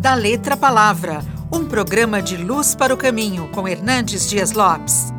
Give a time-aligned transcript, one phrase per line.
[0.00, 1.22] Da Letra Palavra,
[1.52, 5.12] um programa de luz para o caminho com Hernandes Dias Lopes.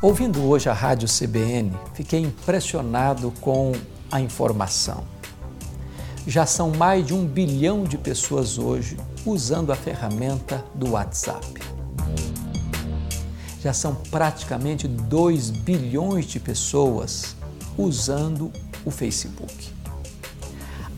[0.00, 3.72] Ouvindo hoje a Rádio CBN, fiquei impressionado com
[4.10, 5.04] a informação.
[6.26, 8.96] Já são mais de um bilhão de pessoas hoje
[9.26, 11.60] usando a ferramenta do WhatsApp.
[13.60, 17.36] Já são praticamente 2 bilhões de pessoas
[17.76, 18.50] usando
[18.86, 19.76] o Facebook.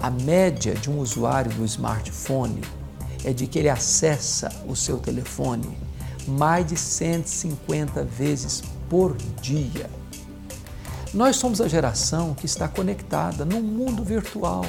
[0.03, 2.63] A média de um usuário do smartphone
[3.22, 5.77] é de que ele acessa o seu telefone
[6.27, 9.91] mais de 150 vezes por dia.
[11.13, 14.64] Nós somos a geração que está conectada num mundo virtual,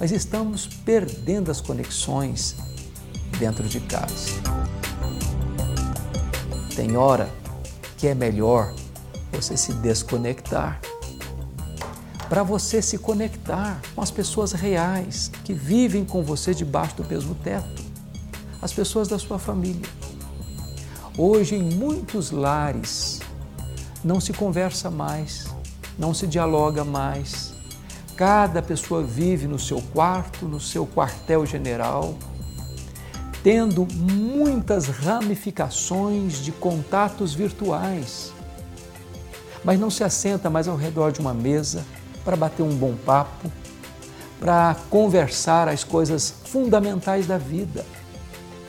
[0.00, 2.56] mas estamos perdendo as conexões
[3.38, 4.32] dentro de casa.
[6.74, 7.30] Tem hora
[7.96, 8.74] que é melhor
[9.30, 10.80] você se desconectar
[12.28, 17.34] para você se conectar com as pessoas reais que vivem com você debaixo do mesmo
[17.34, 17.82] teto,
[18.60, 19.88] as pessoas da sua família.
[21.16, 23.20] Hoje, em muitos lares,
[24.04, 25.46] não se conversa mais,
[25.98, 27.54] não se dialoga mais.
[28.16, 32.14] Cada pessoa vive no seu quarto, no seu quartel-general,
[33.42, 38.32] tendo muitas ramificações de contatos virtuais,
[39.64, 41.84] mas não se assenta mais ao redor de uma mesa
[42.24, 43.50] para bater um bom papo,
[44.38, 47.84] para conversar as coisas fundamentais da vida.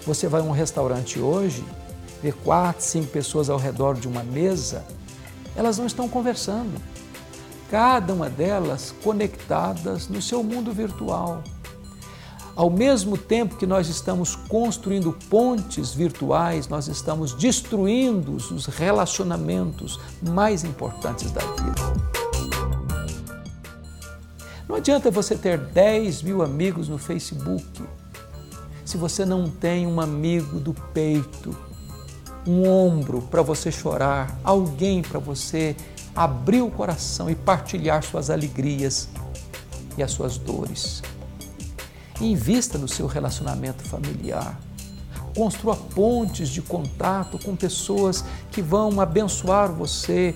[0.05, 1.63] Você vai a um restaurante hoje,
[2.21, 4.83] vê quatro, cinco pessoas ao redor de uma mesa
[5.59, 6.81] elas não estão conversando.
[7.69, 11.43] Cada uma delas conectadas no seu mundo virtual.
[12.55, 20.63] Ao mesmo tempo que nós estamos construindo pontes virtuais, nós estamos destruindo os relacionamentos mais
[20.63, 22.08] importantes da vida.
[24.79, 27.83] Adianta você ter 10 mil amigos no Facebook
[28.85, 31.53] se você não tem um amigo do peito
[32.47, 35.75] um ombro para você chorar, alguém para você
[36.15, 39.09] abrir o coração e partilhar suas alegrias
[39.97, 41.03] e as suas dores.
[42.21, 44.57] Invista no seu relacionamento familiar.
[45.35, 50.33] Construa pontes de contato com pessoas que vão abençoar você,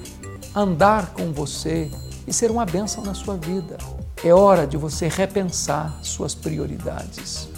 [0.54, 1.90] andar com você
[2.28, 3.78] e ser uma bênção na sua vida.
[4.24, 7.50] É hora de você repensar suas prioridades.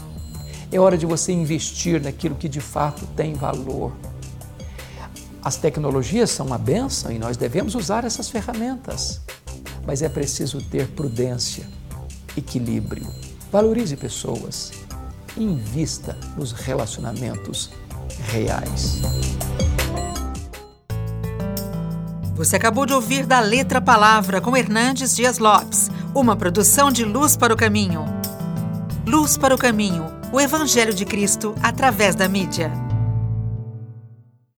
[0.71, 3.91] É hora de você investir naquilo que de fato tem valor
[5.45, 9.21] as tecnologias são uma benção e nós devemos usar essas ferramentas,
[9.85, 11.67] mas é preciso ter prudência,
[12.35, 13.05] equilíbrio.
[13.51, 14.71] Valorize pessoas,
[15.37, 17.69] invista nos relacionamentos
[18.27, 19.01] reais.
[22.33, 27.35] Você acabou de ouvir da Letra Palavra com Hernandes Dias Lopes, uma produção de Luz
[27.35, 28.05] para o Caminho.
[29.05, 32.84] Luz para o Caminho, o Evangelho de Cristo através da mídia.